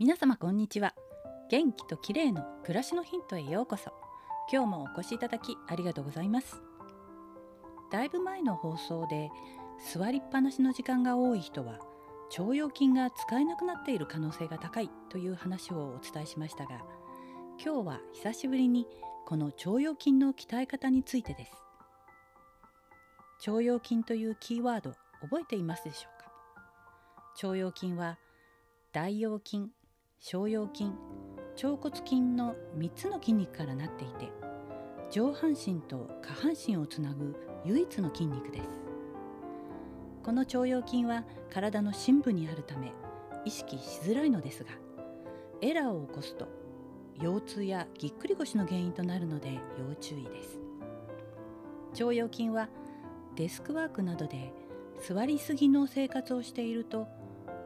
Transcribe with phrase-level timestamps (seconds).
[0.00, 0.94] 皆様こんにちは。
[1.50, 3.92] 元気と綺麗の暮らしのヒントへようこそ。
[4.50, 6.62] 今日もお越しいただきありがとうございます。
[7.92, 9.28] だいぶ前の放送で
[9.92, 11.80] 座りっぱなしの時間が多い人は
[12.30, 16.80] 腸腰筋が使えなくなっている可能性が高いという話をお伝えしましたが
[17.62, 18.86] 今日は久しぶりに
[19.26, 21.52] この腸腰筋の鍛え方についてです。
[23.50, 27.48] 腸腰筋というキーワード覚えていますでしょうか？
[27.48, 28.18] 腸腰筋は
[28.94, 29.66] 大腰筋
[30.22, 30.92] 小腰筋
[31.64, 34.30] 腸骨筋の3つの筋肉からなっていて
[35.10, 37.34] 上半身と下半身をつなぐ
[37.64, 38.68] 唯一の筋肉です。
[40.22, 42.92] この腸腰筋は体の深部にあるため
[43.46, 44.72] 意識しづらいのですが
[45.62, 46.48] エラーを起こすと
[47.18, 50.60] 腰痛やぎっくり腰の原因となるので要注意です。
[51.92, 52.68] 腸腰筋は
[53.36, 54.52] デスクワークなどで
[55.00, 57.08] 座りすぎの生活をしていると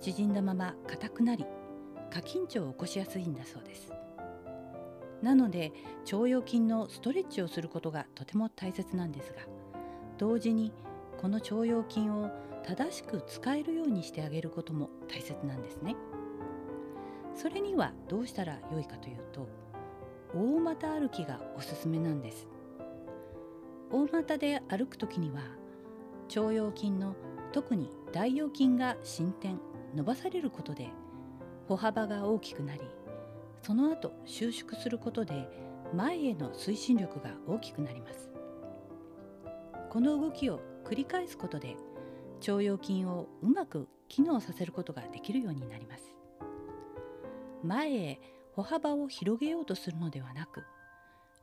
[0.00, 1.44] 縮んだまま硬くなり
[2.16, 3.92] 過緊張を起こしやすいんだそうです。
[5.20, 5.72] なので
[6.10, 9.40] 腸腰筋のストレッチをすることがとても大切なんですが
[10.18, 10.72] 同時に
[11.18, 12.30] この腸腰筋を
[12.64, 15.94] 正しく使えるようにしてあげることも大切なんですね。
[17.34, 19.46] それにはどうしたらよいかというと
[20.34, 22.46] 大股歩きがおすすめなんです。
[23.90, 25.42] 大股で歩く時には
[26.34, 27.14] 腸腰筋の
[27.52, 29.60] 特に大腰筋が伸展
[29.94, 30.88] 伸ばされることで
[31.68, 32.80] 歩幅が大きくなり
[33.62, 35.48] その後収縮することで
[35.92, 38.30] 前への推進力が大きくなります。
[39.90, 41.76] この動きを繰り返すことで
[42.40, 46.04] 腸腰筋をうまく機能させることができるようになります。
[47.62, 48.20] 前へ
[48.52, 50.62] 歩幅を広げようとするのではなく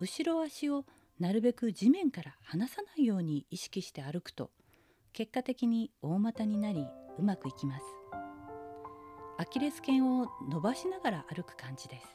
[0.00, 0.84] 後ろ足を
[1.18, 4.50] なるべく地面から離さないように意識して歩くと
[5.12, 6.86] 結果的に大股になり
[7.18, 7.84] うまくいきます。
[9.36, 12.06] アキレス腱を伸ばしながら歩く感じです。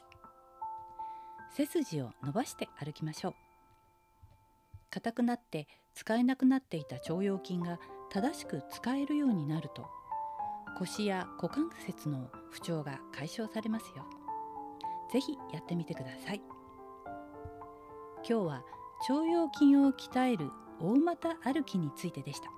[1.54, 3.34] 背筋を伸ばして歩きましょう。
[4.90, 7.78] 硬くなって使えなくなっていた腸腰筋が
[8.10, 9.86] 正しく使えるようになると
[10.78, 14.06] 腰や股関節の不調が解消されますよ。
[15.12, 16.42] ぜひやってみてください。
[18.26, 18.64] 今日は
[19.08, 22.48] 腸腰筋を鍛える大股歩きについてでした。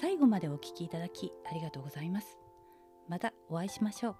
[0.00, 2.41] 最後までお聞きいただきありがとうございます。
[3.12, 4.16] またお会いしましょう。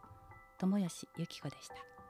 [0.59, 2.02] 友吉ゆき子でした。